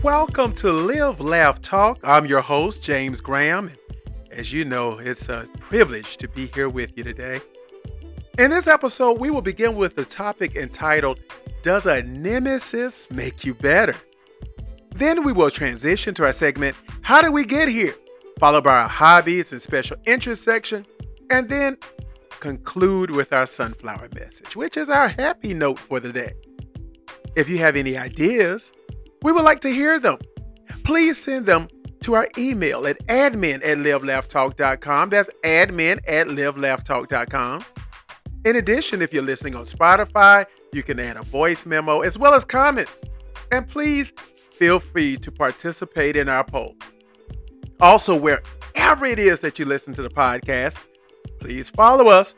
[0.00, 2.00] Welcome to Live, Laugh, Talk.
[2.02, 3.70] I'm your host, James Graham.
[4.30, 7.42] And as you know, it's a privilege to be here with you today.
[8.38, 11.20] In this episode, we will begin with the topic entitled
[11.62, 13.94] Does a Nemesis Make You Better?
[14.96, 17.94] Then we will transition to our segment, How Did We Get Here?
[18.40, 20.86] followed by our hobbies and special interest section,
[21.28, 21.76] and then
[22.40, 26.32] conclude with our sunflower message, which is our happy note for the day.
[27.36, 28.72] If you have any ideas,
[29.22, 30.18] we would like to hear them.
[30.84, 31.68] Please send them
[32.02, 35.10] to our email at admin at livelaughtalk.com.
[35.10, 37.64] That's admin at livelaughtalk.com.
[38.44, 42.34] In addition, if you're listening on Spotify, you can add a voice memo as well
[42.34, 42.92] as comments.
[43.52, 44.12] And please
[44.52, 46.74] feel free to participate in our poll.
[47.80, 50.76] Also, wherever it is that you listen to the podcast,
[51.40, 52.34] please follow us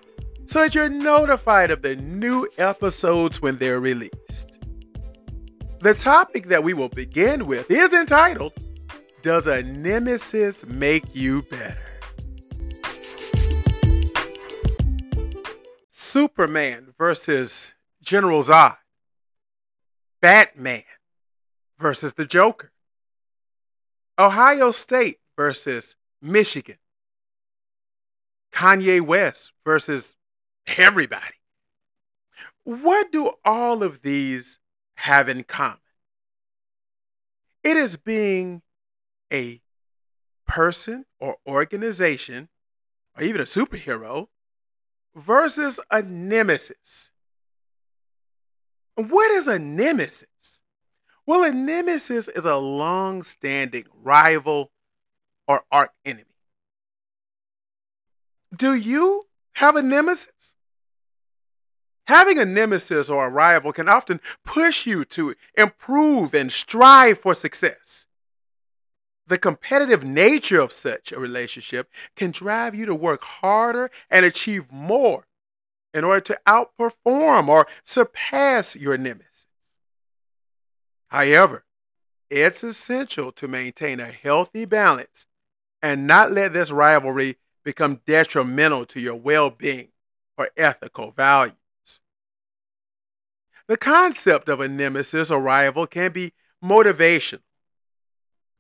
[0.47, 4.54] so that you're notified of the new episodes when they're released.
[5.85, 8.55] The topic that we will begin with is entitled
[9.21, 11.77] Does a Nemesis Make You Better?
[15.91, 18.79] Superman versus General Zod.
[20.23, 20.85] Batman
[21.79, 22.73] versus the Joker.
[24.19, 26.79] Ohio State versus Michigan.
[28.55, 30.15] Kanye West versus
[30.79, 31.35] everybody.
[32.63, 34.59] What do all of these
[34.97, 35.79] have in common?
[37.65, 38.63] It is being
[39.33, 39.63] a
[40.47, 42.51] person or organization,
[43.17, 44.29] or even a superhero,
[45.17, 47.11] versus a nemesis.
[48.97, 50.61] What is a nemesis?
[51.27, 54.71] Well, a nemesis is a long standing rival
[55.49, 56.27] or arch enemy.
[58.55, 59.23] Do you
[59.55, 60.55] have a nemesis?
[62.07, 67.35] Having a nemesis or a rival can often push you to improve and strive for
[67.35, 68.07] success.
[69.27, 74.71] The competitive nature of such a relationship can drive you to work harder and achieve
[74.71, 75.27] more
[75.95, 79.47] in order to outperform or surpass your nemesis.
[81.09, 81.65] However,
[82.29, 85.27] it's essential to maintain a healthy balance
[85.81, 89.89] and not let this rivalry become detrimental to your well being
[90.37, 91.55] or ethical values.
[93.67, 97.41] The concept of a nemesis or rival can be motivation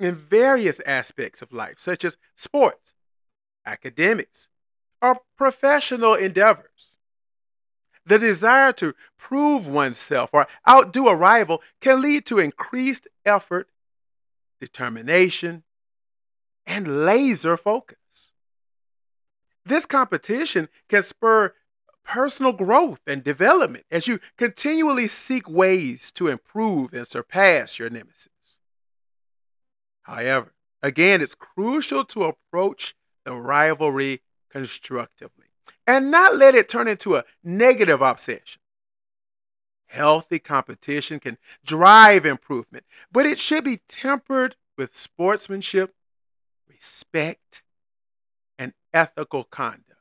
[0.00, 2.94] in various aspects of life, such as sports,
[3.66, 4.48] academics,
[5.02, 6.92] or professional endeavors.
[8.06, 13.68] The desire to prove oneself or outdo a rival can lead to increased effort,
[14.60, 15.62] determination,
[16.66, 17.98] and laser focus.
[19.64, 21.54] This competition can spur
[22.04, 28.28] personal growth and development as you continually seek ways to improve and surpass your nemesis.
[30.02, 32.94] However, again, it's crucial to approach
[33.24, 35.46] the rivalry constructively
[35.86, 38.60] and not let it turn into a negative obsession.
[39.86, 45.94] Healthy competition can drive improvement, but it should be tempered with sportsmanship,
[46.68, 47.62] respect,
[48.58, 49.93] and ethical conduct.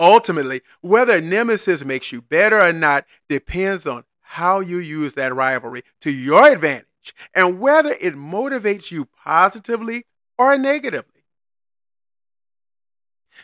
[0.00, 5.84] Ultimately, whether nemesis makes you better or not depends on how you use that rivalry
[6.00, 6.86] to your advantage
[7.34, 10.06] and whether it motivates you positively
[10.38, 11.24] or negatively.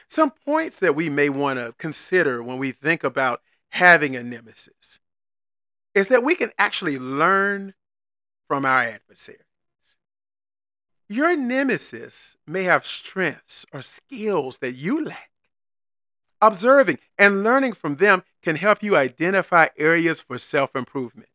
[0.09, 4.99] Some points that we may want to consider when we think about having a nemesis
[5.95, 7.75] is that we can actually learn
[8.49, 9.41] from our adversaries.
[11.09, 15.31] Your nemesis may have strengths or skills that you lack.
[16.47, 21.29] Observing and learning from them can help you identify areas for self improvement.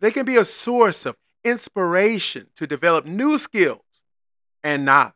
[0.00, 3.80] They can be a source of inspiration to develop new skills
[4.62, 5.14] and knowledge.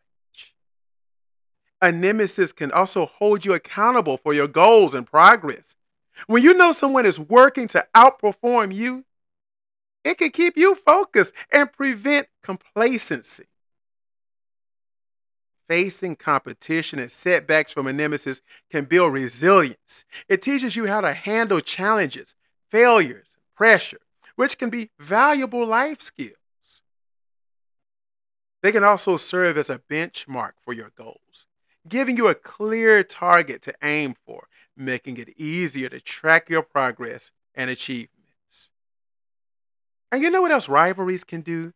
[1.83, 5.75] A nemesis can also hold you accountable for your goals and progress.
[6.27, 9.05] When you know someone is working to outperform you,
[10.05, 13.45] it can keep you focused and prevent complacency
[15.69, 20.05] facing competition and setbacks from a nemesis can build resilience.
[20.29, 22.35] It teaches you how to handle challenges,
[22.71, 24.01] failures, pressure,
[24.37, 26.37] which can be valuable life skills.
[28.63, 31.47] They can also serve as a benchmark for your goals,
[31.89, 37.33] giving you a clear target to aim for, making it easier to track your progress
[37.55, 38.71] and achievements.
[40.13, 41.73] And you know what else rivalries can do?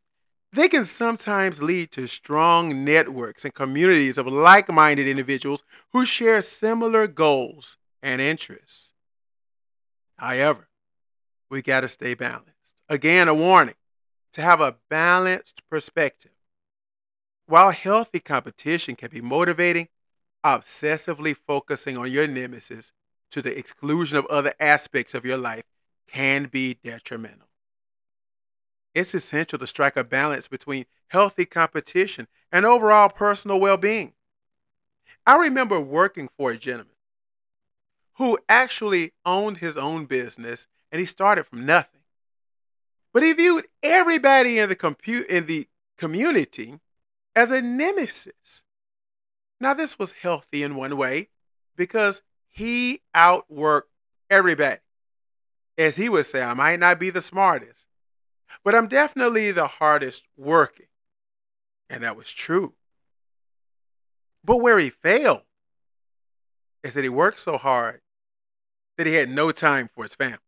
[0.56, 5.62] They can sometimes lead to strong networks and communities of like minded individuals
[5.92, 8.92] who share similar goals and interests.
[10.16, 10.68] However,
[11.50, 12.54] we got to stay balanced.
[12.88, 13.74] Again, a warning
[14.32, 16.32] to have a balanced perspective.
[17.44, 19.88] While healthy competition can be motivating,
[20.42, 22.92] obsessively focusing on your nemesis
[23.32, 25.64] to the exclusion of other aspects of your life
[26.08, 27.45] can be detrimental.
[28.96, 34.14] It's essential to strike a balance between healthy competition and overall personal well being.
[35.26, 36.94] I remember working for a gentleman
[38.14, 42.00] who actually owned his own business and he started from nothing.
[43.12, 46.80] But he viewed everybody in the, compu- in the community
[47.34, 48.62] as a nemesis.
[49.60, 51.28] Now, this was healthy in one way
[51.76, 53.82] because he outworked
[54.30, 54.80] everybody.
[55.76, 57.85] As he would say, I might not be the smartest,
[58.64, 60.86] but I'm definitely the hardest working.
[61.88, 62.74] And that was true.
[64.44, 65.42] But where he failed
[66.82, 68.00] is that he worked so hard
[68.96, 70.38] that he had no time for his family.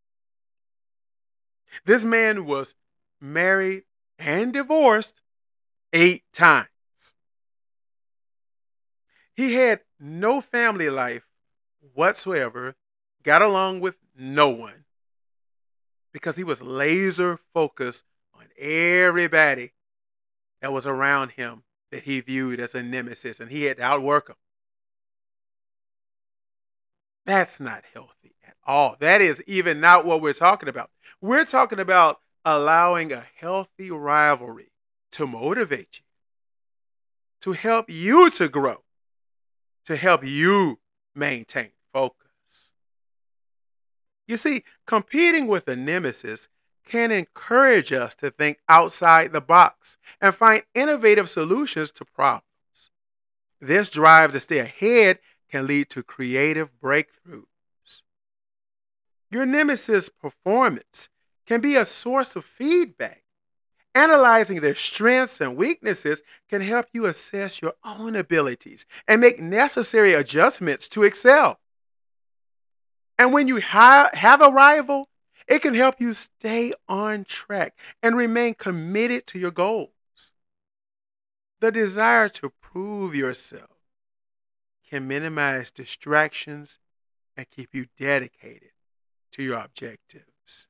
[1.85, 2.75] This man was
[3.21, 3.85] married
[4.19, 5.21] and divorced
[5.93, 6.69] eight times.
[9.35, 11.25] He had no family life
[11.95, 12.75] whatsoever,
[13.23, 14.85] got along with no one
[16.13, 19.73] because he was laser focused on everybody
[20.61, 24.29] that was around him that he viewed as a nemesis and he had to outwork
[24.29, 24.37] them.
[27.25, 28.97] That's not healthy at all.
[29.01, 30.91] That is even not what we're talking about.
[31.21, 34.73] We're talking about allowing a healthy rivalry
[35.13, 36.05] to motivate you,
[37.43, 38.83] to help you to grow,
[39.85, 40.79] to help you
[41.15, 42.28] maintain focus.
[44.29, 46.49] You see, competing with a nemesis
[46.87, 52.45] can encourage us to think outside the box and find innovative solutions to problems.
[53.61, 55.19] This drive to stay ahead
[55.51, 57.45] can lead to creative breakthroughs.
[59.31, 61.09] Your nemesis performance
[61.47, 63.23] can be a source of feedback.
[63.95, 70.13] Analyzing their strengths and weaknesses can help you assess your own abilities and make necessary
[70.13, 71.59] adjustments to excel.
[73.19, 75.09] And when you ha- have a rival,
[75.49, 79.91] it can help you stay on track and remain committed to your goals.
[81.61, 83.71] The desire to prove yourself
[84.89, 86.79] can minimize distractions
[87.37, 88.71] and keep you dedicated
[89.33, 90.69] to your objectives.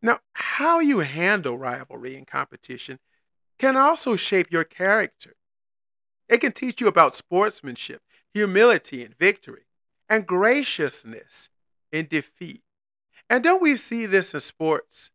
[0.00, 2.98] Now, how you handle rivalry and competition
[3.58, 5.34] can also shape your character.
[6.28, 8.02] It can teach you about sportsmanship,
[8.32, 9.66] humility, and victory
[10.12, 11.48] and graciousness
[11.90, 12.60] in defeat.
[13.30, 15.10] And don't we see this in sports?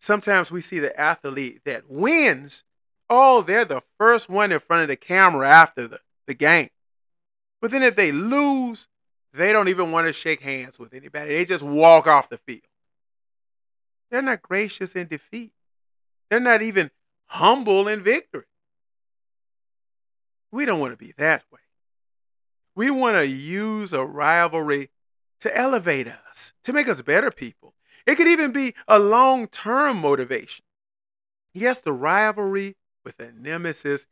[0.00, 2.64] Sometimes we see the athlete that wins.
[3.08, 6.70] Oh, they're the first one in front of the camera after the, the game.
[7.62, 8.88] But then if they lose,
[9.32, 11.32] they don't even want to shake hands with anybody.
[11.32, 12.62] They just walk off the field.
[14.10, 15.52] They're not gracious in defeat.
[16.30, 16.90] They're not even
[17.26, 18.46] humble in victory.
[20.50, 21.60] We don't want to be that way.
[22.76, 24.90] We want to use a rivalry
[25.40, 27.74] to elevate us, to make us better people.
[28.06, 30.64] It could even be a long term motivation.
[31.52, 34.06] Yes, the rivalry with a nemesis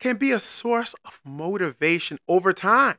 [0.00, 2.96] can be a source of motivation over time,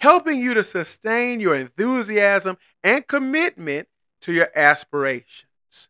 [0.00, 3.88] helping you to sustain your enthusiasm and commitment
[4.20, 5.88] to your aspirations.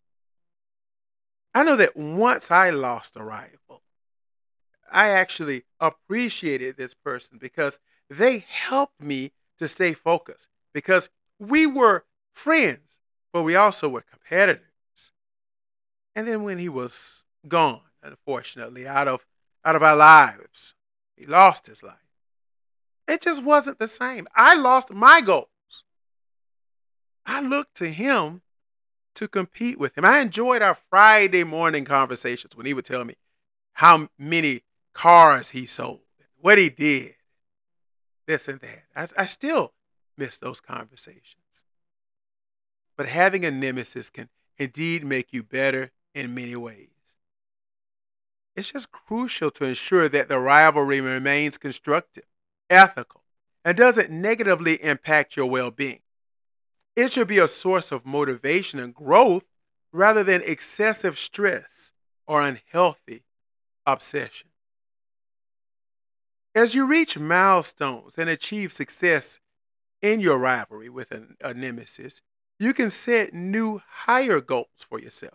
[1.53, 3.66] I know that once I lost a rival,
[4.93, 7.79] I actually appreciated this person because
[8.09, 12.99] they helped me to stay focused because we were friends,
[13.33, 14.63] but we also were competitors.
[16.15, 19.27] And then when he was gone, unfortunately, out of
[19.65, 20.75] out of our lives,
[21.17, 21.97] he lost his life.
[23.09, 24.27] It just wasn't the same.
[24.35, 25.49] I lost my goals.
[27.25, 28.43] I looked to him
[29.17, 30.05] to compete with him.
[30.05, 33.17] I enjoyed our Friday morning conversations when he would tell me
[33.73, 34.63] how many
[34.97, 36.01] cars he sold,
[36.41, 37.15] what he did,
[38.27, 38.85] this and that.
[38.97, 39.73] I, I still
[40.17, 41.37] miss those conversations.
[42.97, 46.89] But having a nemesis can indeed make you better in many ways.
[48.57, 52.25] It's just crucial to ensure that the rivalry remains constructive,
[52.71, 53.23] ethical,
[53.63, 56.01] and doesn't negatively impact your well being.
[56.95, 59.45] It should be a source of motivation and growth
[59.93, 61.93] rather than excessive stress
[62.27, 63.25] or unhealthy
[63.87, 64.46] obsession.
[66.57, 69.41] As you reach milestones and achieve success
[70.01, 72.23] in your rivalry with a, a nemesis,
[72.59, 75.35] you can set new higher goals for yourself.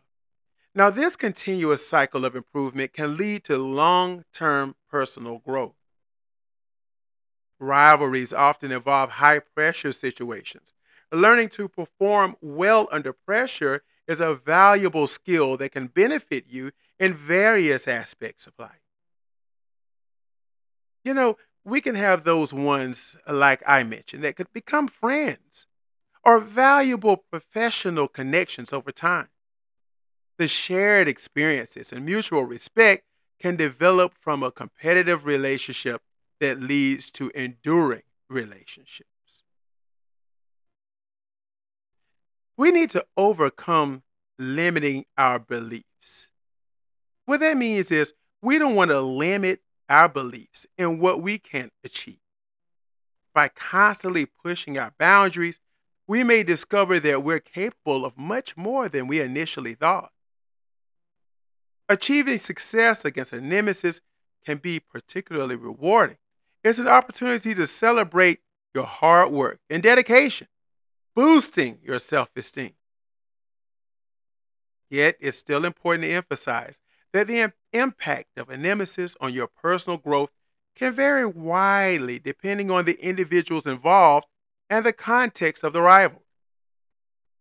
[0.73, 5.75] Now, this continuous cycle of improvement can lead to long term personal growth.
[7.59, 10.73] Rivalries often involve high pressure situations.
[11.11, 17.13] Learning to perform well under pressure is a valuable skill that can benefit you in
[17.13, 18.80] various aspects of life.
[21.03, 25.67] You know, we can have those ones, uh, like I mentioned, that could become friends
[26.23, 29.29] or valuable professional connections over time.
[30.37, 33.05] The shared experiences and mutual respect
[33.39, 36.01] can develop from a competitive relationship
[36.39, 39.07] that leads to enduring relationships.
[42.57, 44.03] We need to overcome
[44.37, 46.29] limiting our beliefs.
[47.25, 51.69] What that means is we don't want to limit our beliefs and what we can
[51.83, 52.21] achieve.
[53.33, 55.59] By constantly pushing our boundaries,
[56.07, 60.11] we may discover that we're capable of much more than we initially thought.
[61.89, 63.99] Achieving success against a nemesis
[64.45, 66.17] can be particularly rewarding.
[66.63, 68.39] It's an opportunity to celebrate
[68.73, 70.47] your hard work and dedication,
[71.15, 72.73] boosting your self esteem.
[74.89, 76.79] Yet, it's still important to emphasize
[77.13, 80.29] that the impact of a nemesis on your personal growth
[80.75, 84.27] can vary widely depending on the individuals involved
[84.69, 86.23] and the context of the rivalry.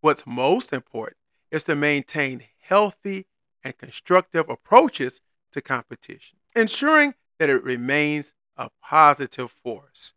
[0.01, 1.17] What's most important
[1.51, 3.27] is to maintain healthy
[3.63, 5.21] and constructive approaches
[5.53, 10.13] to competition, ensuring that it remains a positive force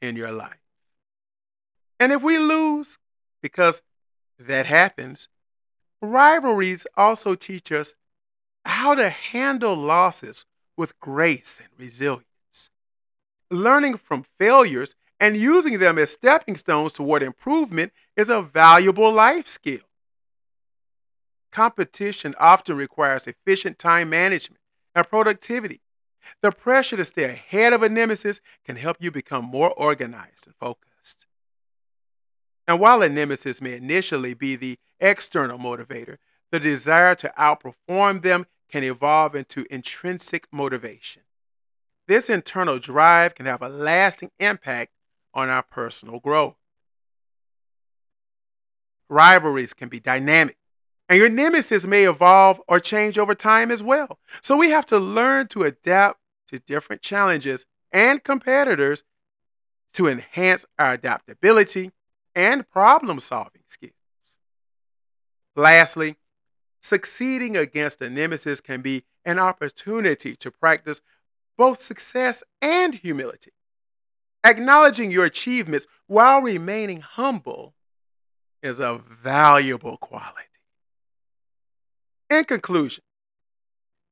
[0.00, 0.58] in your life.
[2.00, 2.98] And if we lose,
[3.42, 3.82] because
[4.38, 5.28] that happens,
[6.00, 7.94] rivalries also teach us
[8.68, 10.44] how to handle losses
[10.76, 12.24] with grace and resilience.
[13.50, 19.48] Learning from failures and using them as stepping stones toward improvement is a valuable life
[19.48, 19.80] skill.
[21.50, 24.60] Competition often requires efficient time management
[24.94, 25.80] and productivity.
[26.42, 30.54] The pressure to stay ahead of a nemesis can help you become more organized and
[30.54, 31.26] focused.
[32.68, 36.18] And while a nemesis may initially be the external motivator,
[36.52, 41.22] the desire to outperform them can evolve into intrinsic motivation.
[42.06, 44.92] This internal drive can have a lasting impact
[45.34, 46.56] on our personal growth.
[49.08, 50.56] Rivalries can be dynamic,
[51.08, 54.18] and your nemesis may evolve or change over time as well.
[54.42, 59.04] So we have to learn to adapt to different challenges and competitors
[59.94, 61.92] to enhance our adaptability
[62.34, 63.92] and problem solving skills.
[65.56, 66.16] Lastly,
[66.80, 71.00] succeeding against a nemesis can be an opportunity to practice
[71.56, 73.52] both success and humility.
[74.44, 77.74] Acknowledging your achievements while remaining humble
[78.62, 80.46] is a valuable quality.
[82.30, 83.02] In conclusion,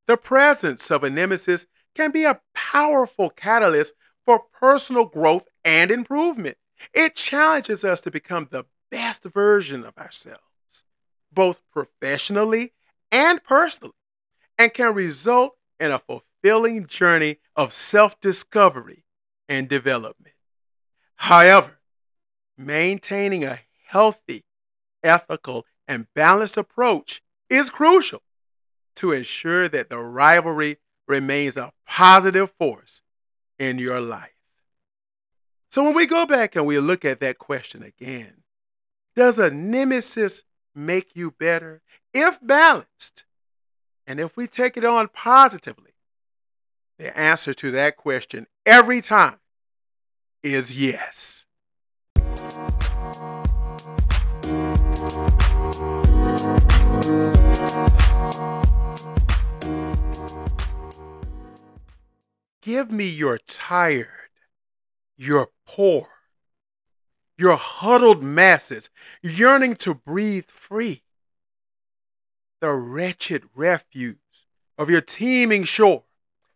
[0.07, 3.93] the presence of a nemesis can be a powerful catalyst
[4.25, 6.57] for personal growth and improvement.
[6.93, 10.43] It challenges us to become the best version of ourselves,
[11.37, 12.73] both professionally
[13.13, 13.95] and personally,
[14.59, 19.05] and can result in a fulfilling journey of self discovery
[19.49, 20.35] and development.
[21.15, 21.79] However,
[22.59, 24.45] maintaining a healthy,
[25.05, 28.23] ethical, and balanced approach is crucial
[28.97, 33.03] to ensure that the rivalry remains a positive force
[33.59, 34.31] in your life.
[35.71, 38.43] So, when we go back and we look at that question again,
[39.15, 40.43] does a nemesis
[40.77, 41.83] make you better?
[42.13, 43.25] If balanced,
[44.07, 45.93] and if we take it on positively,
[46.99, 49.39] the answer to that question every time
[50.43, 51.45] is yes.
[62.63, 64.09] Give me your tired,
[65.17, 66.09] your poor,
[67.39, 68.91] your huddled masses
[69.23, 71.03] yearning to breathe free.
[72.61, 74.17] The wretched refuse
[74.79, 76.05] of your teeming shore.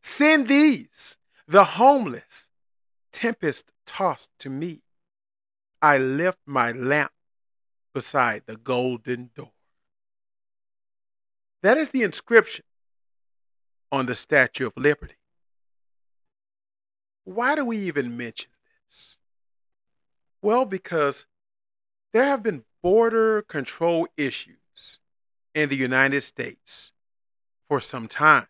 [0.03, 2.49] Send these, the homeless,
[3.13, 4.83] tempest tossed to me.
[5.83, 7.13] I lift my lamp
[7.93, 9.53] beside the golden door.
[11.63, 12.65] That is the inscription
[13.93, 15.17] on the Statue of Liberty.
[17.25, 18.51] Why do we even mention
[18.87, 19.17] this?
[20.43, 21.27] Well, because
[22.13, 24.99] there have been border control issues
[25.55, 26.93] in the United States
[27.69, 28.47] for some time,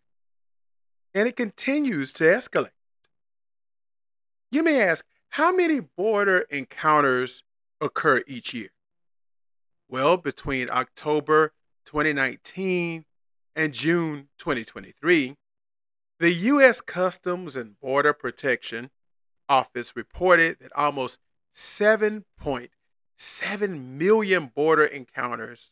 [1.14, 2.70] and it continues to escalate.
[4.50, 7.44] You may ask, how many border encounters
[7.80, 8.70] occur each year?
[9.88, 11.52] Well, between October
[11.86, 13.04] 2019
[13.56, 15.36] and June 2023,
[16.20, 16.80] the U.S.
[16.80, 18.90] Customs and Border Protection
[19.48, 21.18] Office reported that almost
[21.54, 25.70] 7.7 million border encounters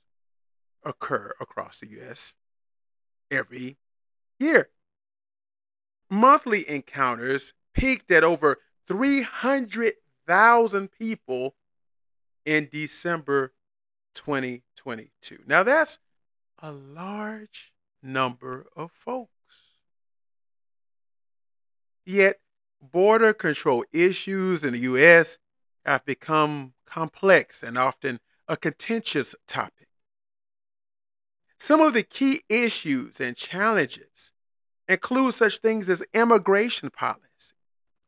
[0.85, 2.35] occur across the U.S.
[3.31, 3.77] every
[4.39, 4.69] year.
[6.11, 11.55] Monthly encounters peaked at over 300,000 people
[12.47, 13.53] in December
[14.15, 15.41] 2022.
[15.47, 15.99] Now, that's
[16.61, 19.31] a large number of folks.
[22.07, 22.41] Yet,
[22.81, 25.37] border control issues in the U.S.
[25.89, 29.89] have become complex and often a contentious topic.
[31.59, 34.33] Some of the key issues and challenges
[34.87, 37.55] include such things as immigration policy,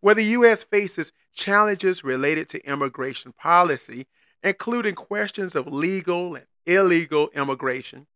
[0.01, 0.63] where the U.S.
[0.63, 4.07] faces challenges related to immigration policy,
[4.43, 8.07] including questions of legal and illegal immigration,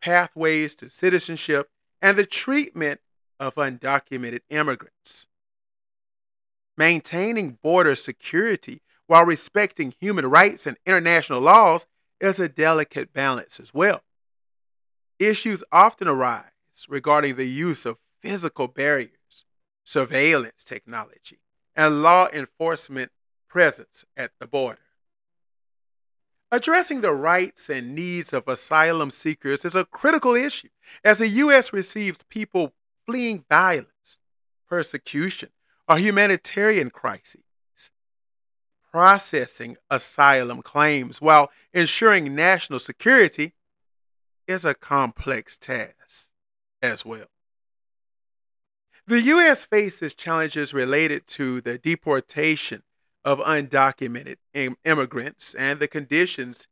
[0.00, 1.68] pathways to citizenship,
[2.00, 3.00] and the treatment
[3.38, 5.26] of undocumented immigrants.
[6.76, 8.80] Maintaining border security
[9.12, 11.84] while respecting human rights and international laws
[12.18, 14.00] is a delicate balance as well.
[15.18, 16.46] Issues often arise
[16.88, 19.44] regarding the use of physical barriers,
[19.84, 21.40] surveillance technology,
[21.76, 23.12] and law enforcement
[23.50, 24.80] presence at the border.
[26.50, 30.70] Addressing the rights and needs of asylum seekers is a critical issue
[31.04, 31.70] as the U.S.
[31.70, 32.72] receives people
[33.04, 34.16] fleeing violence,
[34.70, 35.50] persecution,
[35.86, 37.42] or humanitarian crises.
[38.92, 43.54] Processing asylum claims while ensuring national security
[44.46, 46.28] is a complex task
[46.82, 47.26] as well.
[49.06, 49.64] The U.S.
[49.64, 52.82] faces challenges related to the deportation
[53.24, 56.68] of undocumented Im- immigrants and the conditions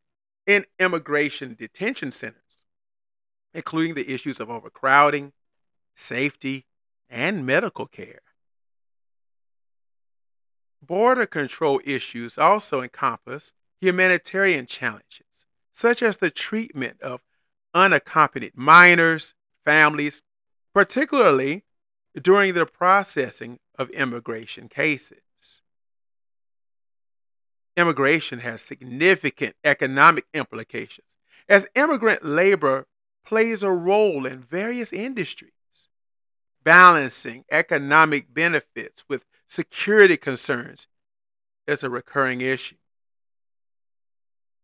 [0.47, 2.65] in immigration detention centers,
[3.55, 5.33] including the issues of overcrowding,
[5.95, 6.67] safety,
[7.09, 8.21] and medical care.
[10.83, 17.21] Border control issues also encompass humanitarian challenges, such as the treatment of
[17.75, 20.23] unaccompanied minors, families,
[20.75, 21.65] particularly
[22.21, 25.21] during the processing of immigration cases
[27.81, 31.09] immigration has significant economic implications,
[31.49, 32.87] as immigrant labor
[33.25, 35.53] plays a role in various industries.
[36.63, 40.87] Balancing economic benefits with security concerns
[41.67, 42.77] is a recurring issue.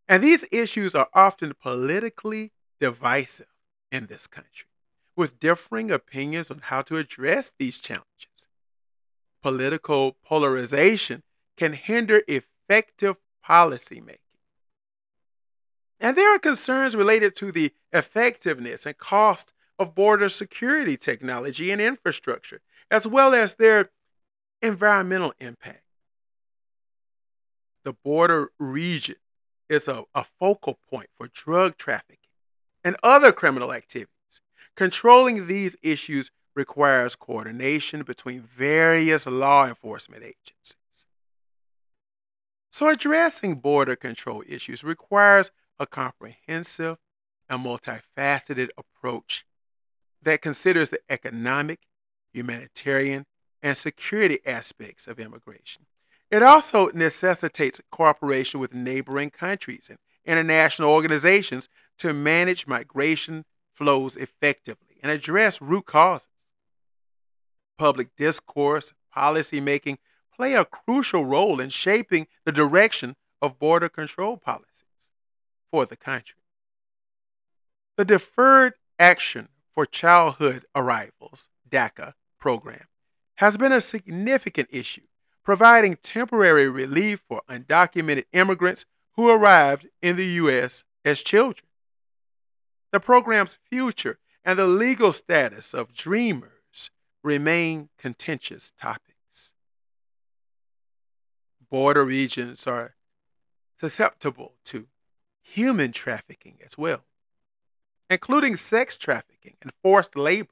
[0.09, 3.49] And these issues are often politically divisive
[3.90, 4.68] in this country,
[5.16, 8.07] with differing opinions on how to address these challenges.
[9.42, 11.25] Political polarization
[11.57, 14.18] can hinder effective policymaking.
[15.99, 21.81] And there are concerns related to the effectiveness and cost of border security technology and
[21.81, 23.90] infrastructure, as well as their
[24.62, 25.82] environmental impact.
[27.84, 29.16] The border region
[29.68, 32.18] is a, a focal point for drug trafficking
[32.84, 34.10] and other criminal activities.
[34.76, 40.76] Controlling these issues requires coordination between various law enforcement agencies.
[42.70, 46.96] So, addressing border control issues requires a comprehensive
[47.48, 49.44] and multifaceted approach
[50.22, 51.80] that considers the economic,
[52.32, 53.24] humanitarian,
[53.66, 55.87] and security aspects of immigration.
[56.31, 64.98] It also necessitates cooperation with neighboring countries and international organizations to manage migration flows effectively
[65.02, 66.29] and address root causes.
[67.76, 69.98] Public discourse, policy making
[70.33, 74.85] play a crucial role in shaping the direction of border control policies
[75.72, 76.38] for the country.
[77.96, 82.87] The Deferred Action for Childhood Arrivals, DACA program,
[83.37, 85.07] has been a significant issue,
[85.44, 90.85] providing temporary relief for undocumented immigrants who arrived in the U.S.
[91.05, 91.66] as children.
[92.92, 96.90] The program's future and the legal status of dreamers
[97.22, 99.07] remain contentious topics
[101.70, 102.94] border regions are
[103.79, 104.87] susceptible to
[105.42, 107.05] human trafficking as well,
[108.09, 110.49] including sex trafficking and forced labor.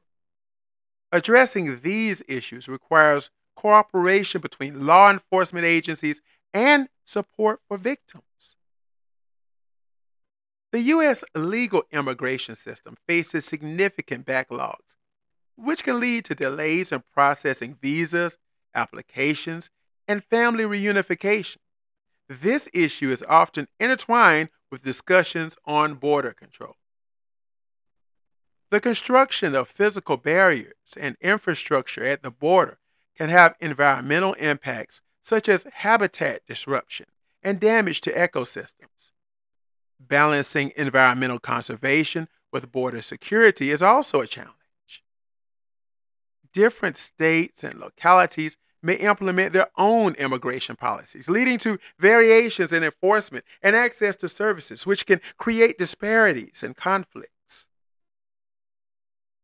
[1.14, 6.20] Addressing these issues requires cooperation between law enforcement agencies
[6.53, 8.57] and support for victims.
[10.72, 11.22] The U.S.
[11.37, 14.96] legal immigration system faces significant backlogs,
[15.55, 18.37] which can lead to delays in processing visas,
[18.74, 19.70] applications,
[20.09, 21.59] and family reunification.
[22.29, 26.74] This issue is often intertwined with discussions on border control.
[28.74, 32.78] The construction of physical barriers and infrastructure at the border
[33.16, 37.06] can have environmental impacts such as habitat disruption
[37.40, 39.12] and damage to ecosystems.
[40.00, 45.04] balancing environmental conservation with border security is also a challenge.
[46.52, 53.44] Different states and localities may implement their own immigration policies, leading to variations in enforcement
[53.62, 57.34] and access to services, which can create disparities and conflicts.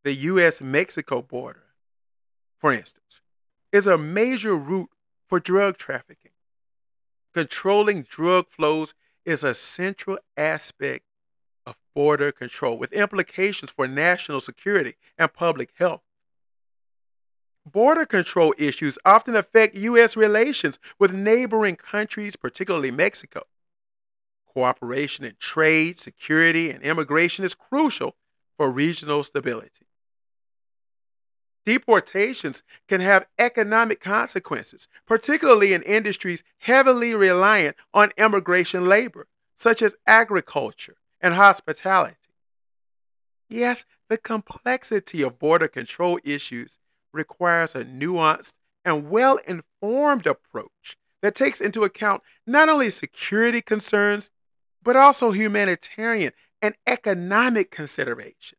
[0.03, 0.63] The U.S.
[0.63, 1.65] Mexico border,
[2.59, 3.21] for instance,
[3.71, 4.89] is a major route
[5.29, 6.31] for drug trafficking.
[7.35, 8.95] Controlling drug flows
[9.27, 11.05] is a central aspect
[11.67, 16.01] of border control with implications for national security and public health.
[17.71, 20.17] Border control issues often affect U.S.
[20.17, 23.43] relations with neighboring countries, particularly Mexico.
[24.47, 28.17] Cooperation in trade, security, and immigration is crucial
[28.57, 29.87] for regional stability.
[31.67, 39.95] Deportations can have economic consequences, particularly in industries heavily reliant on immigration labor, such as
[40.07, 42.17] agriculture and hospitality.
[43.49, 46.79] Yes, the complexity of border control issues
[47.13, 54.31] requires a nuanced and well informed approach that takes into account not only security concerns,
[54.83, 58.57] but also humanitarian and economic considerations.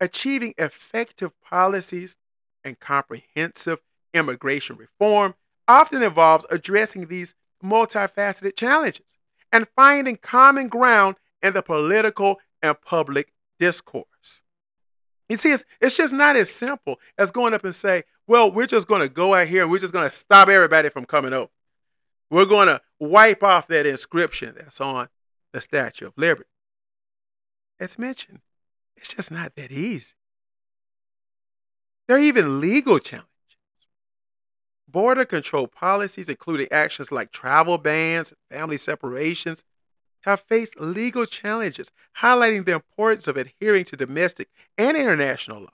[0.00, 2.16] Achieving effective policies
[2.64, 3.80] and comprehensive
[4.14, 5.34] immigration reform
[5.68, 9.06] often involves addressing these multifaceted challenges
[9.52, 14.42] and finding common ground in the political and public discourse.
[15.28, 18.66] You see, it's, it's just not as simple as going up and say, well, we're
[18.66, 21.32] just going to go out here and we're just going to stop everybody from coming
[21.32, 21.50] over.
[22.30, 25.08] We're going to wipe off that inscription that's on
[25.52, 26.48] the Statue of Liberty.
[27.78, 28.40] As mentioned,
[28.96, 30.14] it's just not that easy.
[32.06, 33.28] There are even legal challenges.
[34.88, 39.64] Border control policies, including actions like travel bans, family separations,
[40.22, 45.68] have faced legal challenges, highlighting the importance of adhering to domestic and international law.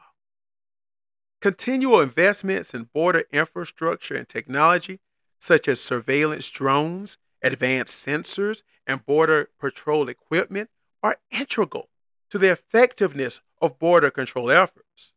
[1.40, 5.00] Continual investments in border infrastructure and technology,
[5.38, 10.70] such as surveillance drones, advanced sensors, and border patrol equipment,
[11.02, 11.88] are integral
[12.30, 15.12] to the effectiveness of border control efforts.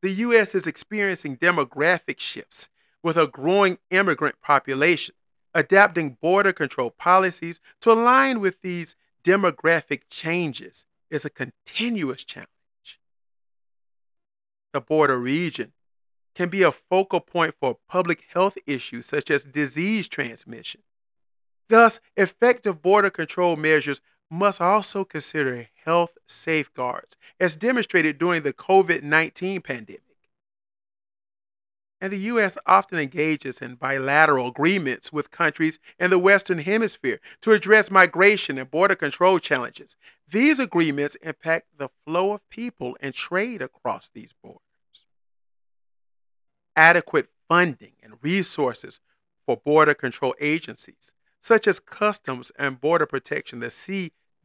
[0.00, 0.54] The U.S.
[0.54, 2.68] is experiencing demographic shifts
[3.02, 5.14] with a growing immigrant population
[5.54, 12.48] Adapting border control policies to align with these demographic changes is a continuous challenge.
[14.72, 15.72] The border region
[16.34, 20.80] can be a focal point for public health issues such as disease transmission.
[21.68, 24.00] Thus, effective border control measures
[24.32, 30.02] must also consider health safeguards, as demonstrated during the COVID 19 pandemic
[32.02, 32.58] and the U.S.
[32.66, 38.68] often engages in bilateral agreements with countries in the Western Hemisphere to address migration and
[38.68, 39.96] border control challenges.
[40.28, 44.60] These agreements impact the flow of people and trade across these borders.
[46.74, 48.98] Adequate funding and resources
[49.46, 53.70] for border control agencies, such as Customs and Border Protection, the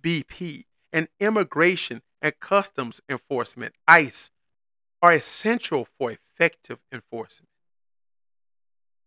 [0.07, 4.31] CBP, and Immigration and Customs Enforcement, ICE,
[5.01, 7.49] are essential for effective enforcement.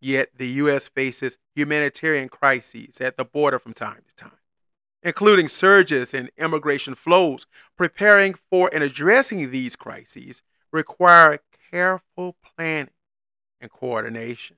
[0.00, 0.88] Yet the U.S.
[0.88, 4.38] faces humanitarian crises at the border from time to time,
[5.02, 7.46] including surges in immigration flows.
[7.76, 12.90] Preparing for and addressing these crises require careful planning
[13.60, 14.56] and coordination.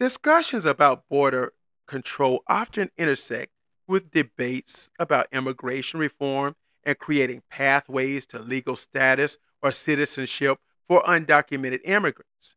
[0.00, 1.52] Discussions about border
[1.86, 3.52] control often intersect
[3.88, 11.80] with debates about immigration reform and creating pathways to legal status or citizenship for undocumented
[11.84, 12.54] immigrants.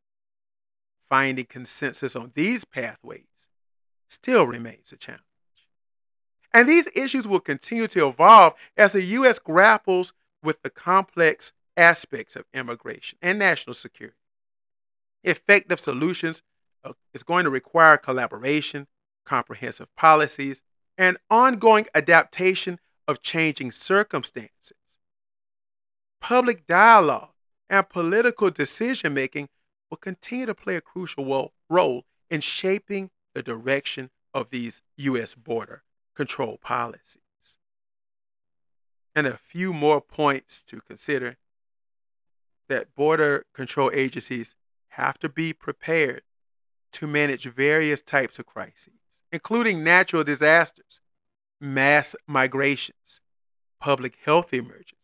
[1.09, 3.25] Finding consensus on these pathways
[4.07, 5.23] still remains a challenge.
[6.53, 9.39] And these issues will continue to evolve as the U.S.
[9.39, 10.13] grapples
[10.43, 14.17] with the complex aspects of immigration and national security.
[15.23, 16.41] Effective solutions
[16.83, 18.87] uh, is going to require collaboration,
[19.25, 20.61] comprehensive policies,
[21.01, 24.73] and ongoing adaptation of changing circumstances.
[26.21, 27.31] Public dialogue
[27.71, 29.49] and political decision making
[29.89, 35.33] will continue to play a crucial role in shaping the direction of these U.S.
[35.33, 35.81] border
[36.15, 37.17] control policies.
[39.15, 41.37] And a few more points to consider
[42.69, 44.53] that border control agencies
[44.89, 46.21] have to be prepared
[46.93, 49.00] to manage various types of crises,
[49.31, 50.99] including natural disasters,
[51.59, 53.21] mass migrations,
[53.79, 54.97] public health emergencies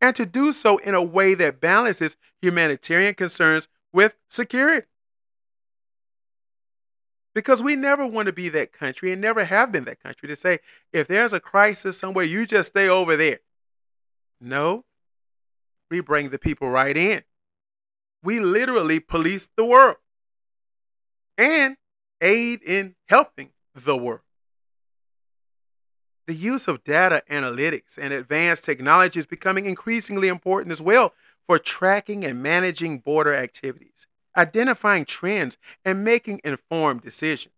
[0.00, 4.86] and to do so in a way that balances humanitarian concerns with security.
[7.34, 10.34] because we never want to be that country and never have been that country to
[10.34, 10.58] say,
[10.90, 13.40] if there's a crisis somewhere, you just stay over there.
[14.40, 14.86] No,
[15.90, 17.22] we bring the people right in.
[18.22, 19.96] We literally police the world
[21.36, 21.76] and
[22.20, 24.20] aid in helping the world.
[26.26, 31.12] The use of data analytics and advanced technology is becoming increasingly important as well
[31.46, 37.54] for tracking and managing border activities, identifying trends, and making informed decisions.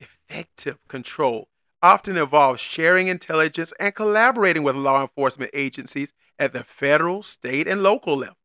[0.00, 1.48] Effective control
[1.82, 7.82] often involves sharing intelligence and collaborating with law enforcement agencies at the federal, state, and
[7.84, 8.36] local levels,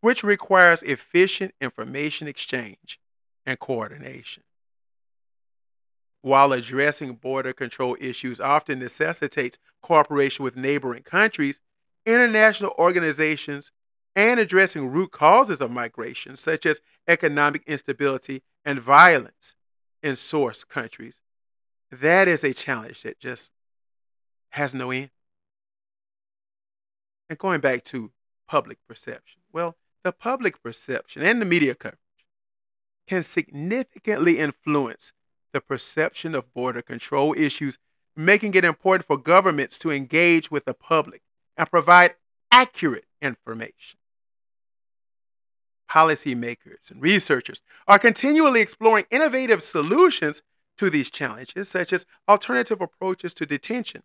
[0.00, 2.98] which requires efficient information exchange
[3.46, 4.42] and coordination.
[6.22, 11.60] While addressing border control issues often necessitates cooperation with neighboring countries,
[12.06, 13.72] international organizations
[14.14, 19.56] and addressing root causes of migration, such as economic instability and violence
[20.02, 21.18] in source countries,
[21.90, 23.50] that is a challenge that just
[24.50, 25.10] has no end.
[27.28, 28.12] And going back to
[28.46, 31.98] public perception, well, the public perception and the media coverage
[33.06, 35.12] can significantly influence
[35.52, 37.78] the perception of border control issues,
[38.16, 41.22] making it important for governments to engage with the public
[41.56, 42.14] and provide
[42.50, 43.98] accurate information.
[45.90, 50.42] Policymakers and researchers are continually exploring innovative solutions
[50.78, 54.02] to these challenges, such as alternative approaches to detention,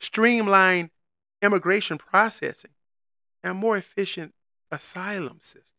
[0.00, 0.90] streamlined
[1.42, 2.70] immigration processing,
[3.42, 4.32] and more efficient
[4.70, 5.77] asylum systems.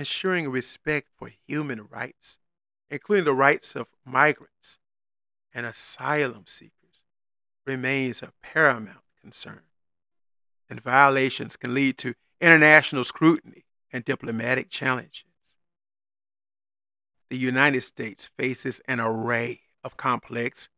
[0.00, 2.38] Ensuring respect for human rights
[2.90, 4.78] including the rights of migrants
[5.54, 7.02] and asylum seekers,
[7.66, 9.60] remains a paramount concern.
[10.68, 15.24] And violations can lead to international scrutiny and diplomatic challenges.
[17.28, 20.68] The United States faces an array of complex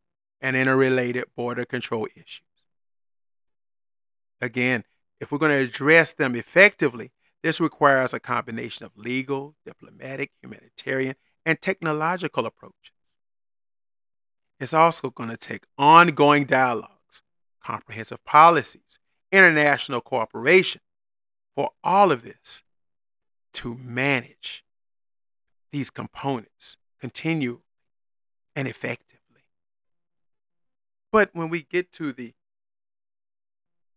[0.41, 2.43] and interrelated border control issues.
[4.41, 4.85] Again,
[5.21, 11.17] if we're going to address them effectively, this requires a combination of legal, diplomatic, humanitarian,
[11.45, 12.93] and technological approaches.
[14.61, 17.23] It's also going to take ongoing dialogues,
[17.65, 19.01] comprehensive policies,
[19.33, 20.81] international cooperation
[21.57, 22.63] for all of this
[23.55, 24.65] to manage
[25.73, 27.65] these components continually
[28.55, 29.19] and effectively.
[31.11, 32.35] But when we get to the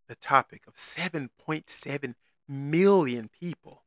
[0.07, 2.15] the topic of 7.7
[2.47, 3.83] million people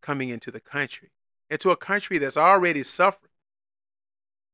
[0.00, 1.10] coming into the country,
[1.50, 3.30] into a country that's already suffering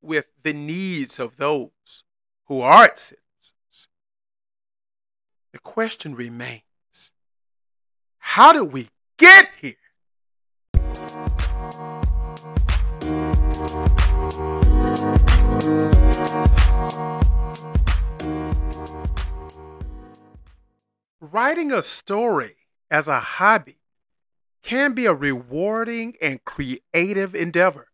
[0.01, 2.05] with the needs of those
[2.46, 3.88] who are its citizens.
[5.53, 6.62] The question remains
[8.18, 9.74] how did we get here?
[21.20, 22.57] Writing a story
[22.90, 23.79] as a hobby
[24.62, 27.88] can be a rewarding and creative endeavor.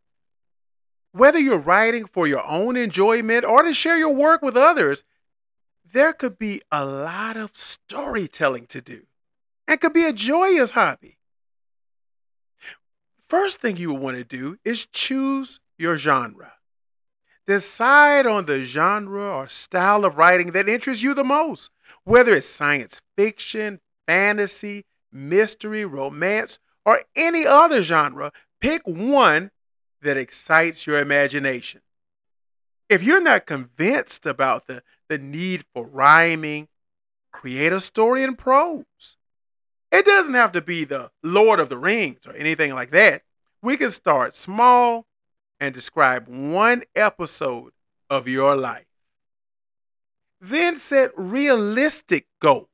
[1.13, 5.05] Whether you're writing for your own enjoyment or to share your work with others,
[5.93, 9.07] there could be a lot of storytelling to do
[9.69, 11.19] and could be a joyous hobby.
[13.29, 16.55] First thing you will want to do is choose your genre.
[17.47, 21.71] Decide on the genre or style of writing that interests you the most,
[22.05, 29.51] whether it's science fiction, fantasy, mystery, romance, or any other genre, pick one
[30.03, 31.81] that excites your imagination.
[32.89, 36.69] If you're not convinced about the, the need for rhyming,
[37.33, 39.17] create a story in prose.
[39.91, 43.23] It doesn't have to be the Lord of the Rings or anything like that.
[43.63, 45.07] We can start small
[45.61, 47.73] and describe one episode
[48.11, 48.87] of your life.
[50.41, 52.69] Then set realistic goals.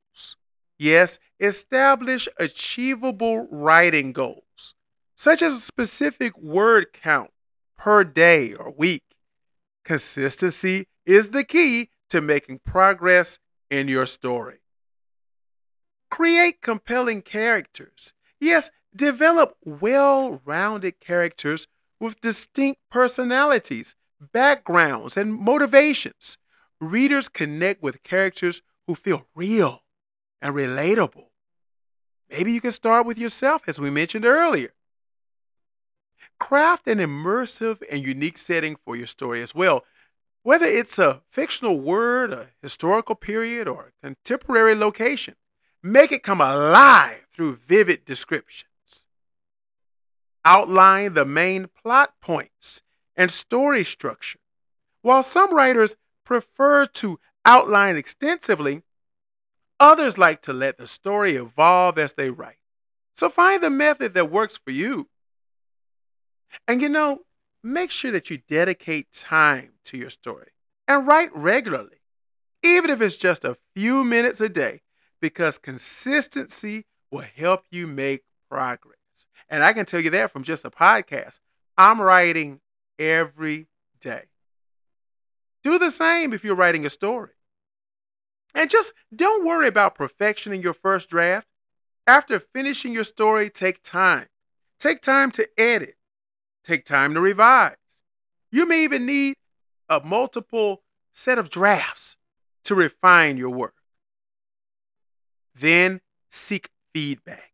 [0.81, 4.73] Yes, establish achievable writing goals,
[5.15, 7.29] such as a specific word count
[7.77, 9.03] per day or week.
[9.85, 13.37] Consistency is the key to making progress
[13.69, 14.61] in your story.
[16.09, 18.15] Create compelling characters.
[18.39, 21.67] Yes, develop well rounded characters
[21.99, 26.39] with distinct personalities, backgrounds, and motivations.
[26.79, 29.83] Readers connect with characters who feel real
[30.41, 31.25] and relatable.
[32.29, 34.73] Maybe you can start with yourself, as we mentioned earlier.
[36.39, 39.83] Craft an immersive and unique setting for your story as well.
[40.43, 45.35] Whether it's a fictional word, a historical period, or a contemporary location,
[45.83, 49.05] make it come alive through vivid descriptions.
[50.45, 52.81] outline the main plot points
[53.15, 54.39] and story structure.
[55.01, 58.83] While some writers prefer to outline extensively,
[59.81, 62.59] others like to let the story evolve as they write.
[63.15, 65.09] So find the method that works for you.
[66.67, 67.21] And you know,
[67.63, 70.51] make sure that you dedicate time to your story
[70.87, 72.01] and write regularly,
[72.63, 74.81] even if it's just a few minutes a day,
[75.19, 78.95] because consistency will help you make progress.
[79.49, 81.39] And I can tell you that from just a podcast.
[81.77, 82.59] I'm writing
[82.99, 83.67] every
[83.99, 84.23] day.
[85.63, 87.31] Do the same if you're writing a story.
[88.53, 91.47] And just don't worry about perfection in your first draft.
[92.07, 94.27] After finishing your story, take time.
[94.79, 95.95] Take time to edit.
[96.63, 97.75] Take time to revise.
[98.51, 99.35] You may even need
[99.87, 100.83] a multiple
[101.13, 102.17] set of drafts
[102.65, 103.75] to refine your work.
[105.59, 107.51] Then seek feedback.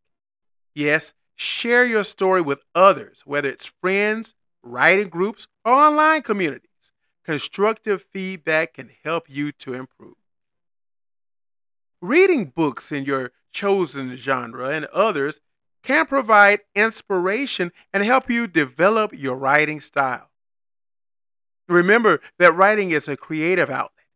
[0.74, 6.68] Yes, share your story with others, whether it's friends, writing groups, or online communities.
[7.24, 10.17] Constructive feedback can help you to improve.
[12.00, 15.40] Reading books in your chosen genre and others
[15.82, 20.30] can provide inspiration and help you develop your writing style.
[21.68, 24.06] Remember that writing is a creative outlet.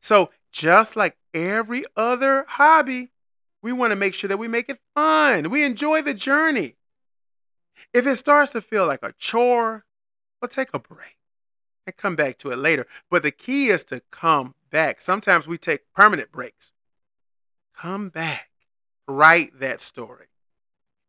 [0.00, 3.12] So, just like every other hobby,
[3.62, 5.48] we want to make sure that we make it fun.
[5.50, 6.76] We enjoy the journey.
[7.94, 9.84] If it starts to feel like a chore,
[10.40, 11.18] well, take a break
[11.86, 12.86] and come back to it later.
[13.10, 15.00] But the key is to come back.
[15.00, 16.72] Sometimes we take permanent breaks.
[17.82, 18.48] Come back,
[19.08, 20.26] write that story.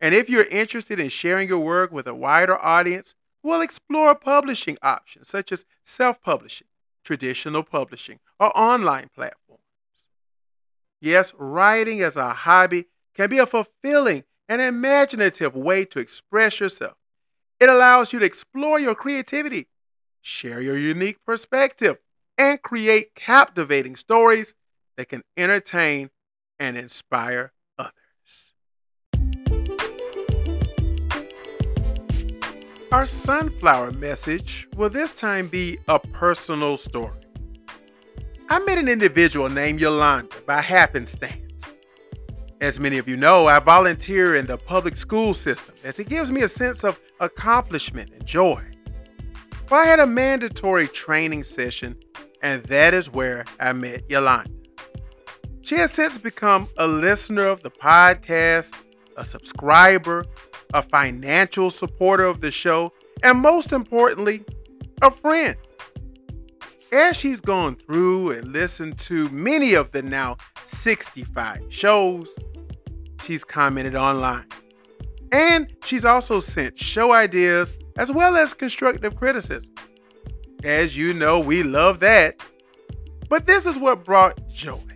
[0.01, 4.79] And if you're interested in sharing your work with a wider audience, we'll explore publishing
[4.81, 6.65] options such as self publishing,
[7.05, 9.61] traditional publishing, or online platforms.
[10.99, 16.97] Yes, writing as a hobby can be a fulfilling and imaginative way to express yourself.
[17.59, 19.67] It allows you to explore your creativity,
[20.23, 21.97] share your unique perspective,
[22.35, 24.55] and create captivating stories
[24.97, 26.09] that can entertain
[26.63, 27.91] and inspire others.
[32.89, 37.19] Our sunflower message will this time be a personal story.
[38.47, 41.65] I met an individual named Yolanda by happenstance.
[42.61, 46.31] As many of you know, I volunteer in the public school system as it gives
[46.31, 48.63] me a sense of accomplishment and joy.
[49.69, 51.97] Well, I had a mandatory training session,
[52.41, 54.62] and that is where I met Yolanda.
[55.63, 58.73] She has since become a listener of the podcast,
[59.17, 60.25] a subscriber,
[60.73, 64.43] a financial supporter of the show, and most importantly,
[65.01, 65.57] a friend
[66.93, 72.27] as she's gone through and listened to many of the now 65 shows,
[73.23, 74.45] she's commented online.
[75.31, 79.73] And she's also sent show ideas as well as constructive criticism.
[80.63, 82.39] As you know, we love that.
[83.27, 84.92] But this is what brought joy.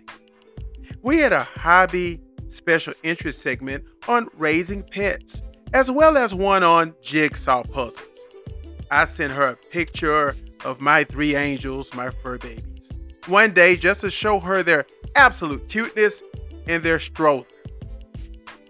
[1.02, 6.94] We had a hobby special interest segment on raising pets, as well as one on
[7.02, 8.02] jigsaw puzzles.
[8.90, 10.34] I sent her a picture
[10.64, 12.64] of my three angels, my fur babies.
[13.26, 16.22] One day, just to show her their absolute cuteness
[16.66, 17.44] in their stroller.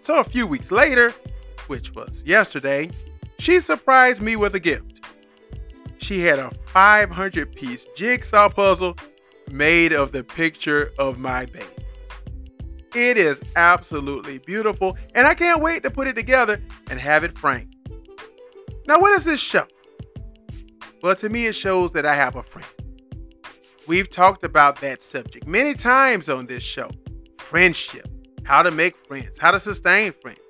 [0.02, 1.14] So a few weeks later,
[1.68, 2.90] which was yesterday,
[3.38, 5.00] she surprised me with a gift.
[5.98, 8.96] She had a 500 piece jigsaw puzzle
[9.50, 11.66] made of the picture of my baby.
[12.94, 17.36] It is absolutely beautiful, and I can't wait to put it together and have it
[17.36, 17.74] framed.
[18.86, 19.66] Now, what does this show?
[21.02, 22.66] Well, to me, it shows that I have a friend.
[23.86, 26.90] We've talked about that subject many times on this show
[27.38, 28.06] friendship,
[28.44, 30.40] how to make friends, how to sustain friends.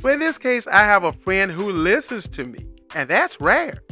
[0.00, 3.82] But in this case, I have a friend who listens to me, and that's rare.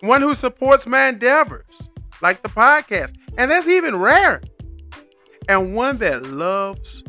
[0.00, 1.76] One who supports my endeavors,
[2.22, 4.42] like the podcast, and that's even rare.
[5.48, 7.04] And one that loves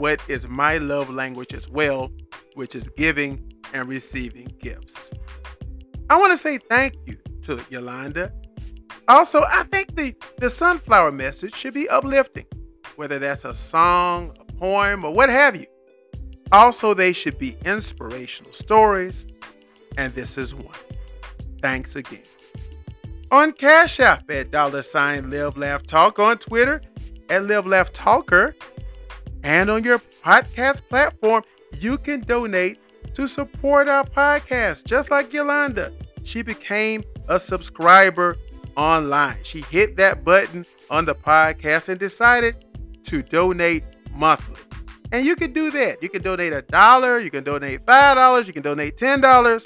[0.00, 2.10] what is my love language as well,
[2.54, 5.10] which is giving and receiving gifts.
[6.08, 8.32] I want to say thank you to Yolanda.
[9.08, 12.46] Also, I think the, the sunflower message should be uplifting,
[12.96, 15.66] whether that's a song, a poem, or what have you.
[16.50, 19.26] Also, they should be inspirational stories,
[19.98, 20.74] and this is one.
[21.60, 22.22] Thanks again.
[23.30, 26.80] On Cash App at dollar sign Live Laugh Talk, on Twitter
[27.28, 28.56] at Live Laugh Talker,
[29.42, 31.44] and on your podcast platform,
[31.78, 32.78] you can donate
[33.14, 35.92] to support our podcast, just like Yolanda.
[36.24, 38.36] She became a subscriber
[38.76, 39.38] online.
[39.42, 42.64] She hit that button on the podcast and decided
[43.04, 44.60] to donate monthly.
[45.12, 46.02] And you can do that.
[46.02, 49.64] You can donate a dollar, you can donate five dollars, you can donate ten dollars.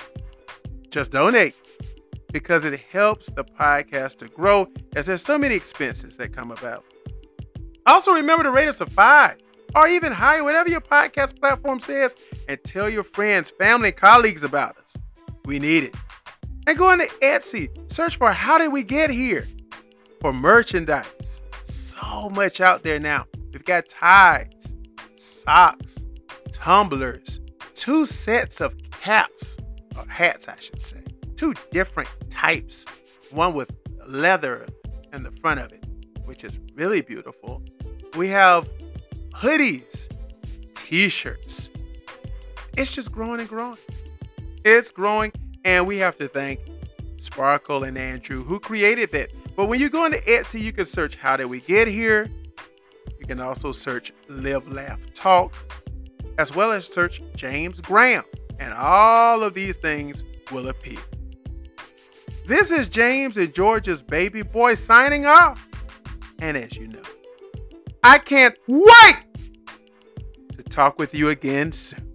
[0.90, 1.54] Just donate
[2.32, 4.66] because it helps the podcast to grow
[4.96, 6.84] as there's so many expenses that come about.
[7.86, 9.36] Also, remember to rate us a five
[9.74, 12.14] or even higher, whatever your podcast platform says,
[12.48, 15.02] and tell your friends, family, colleagues about us.
[15.44, 15.94] We need it.
[16.66, 19.46] And go into Etsy, search for How Did We Get Here
[20.20, 21.06] for merchandise.
[21.64, 23.26] So much out there now.
[23.52, 24.52] We've got ties,
[25.18, 25.96] socks,
[26.52, 27.40] tumblers,
[27.74, 29.56] two sets of caps,
[29.96, 31.04] or hats, I should say
[31.36, 32.84] two different types.
[33.30, 33.70] One with
[34.06, 34.66] leather
[35.12, 35.84] in the front of it,
[36.24, 37.62] which is really beautiful.
[38.16, 38.68] We have
[39.34, 40.08] hoodies,
[40.74, 41.70] t shirts.
[42.76, 43.78] It's just growing and growing.
[44.64, 45.32] It's growing,
[45.64, 46.60] and we have to thank
[47.20, 49.30] Sparkle and Andrew who created that.
[49.56, 52.28] But when you go into Etsy, you can search How Did We Get Here?
[53.18, 55.54] You can also search Live, Laugh, Talk,
[56.38, 58.24] as well as search James Graham.
[58.58, 60.98] And all of these things will appear.
[62.46, 65.66] This is James and George's baby boy signing off.
[66.40, 67.02] And as you know,
[68.06, 69.16] I can't wait
[70.56, 72.13] to talk with you again soon.